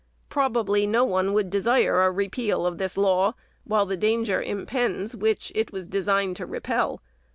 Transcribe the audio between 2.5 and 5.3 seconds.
of this law while the danger impends